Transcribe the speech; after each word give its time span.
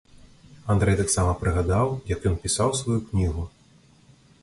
Андрэй 0.73 0.97
таксама 1.01 1.35
прыгадаў, 1.43 1.87
як 2.15 2.19
ён 2.33 2.41
пісаў 2.47 2.69
сваю 2.83 2.99
кнігу. 3.11 3.43